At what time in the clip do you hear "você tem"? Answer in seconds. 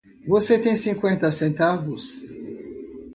0.27-0.75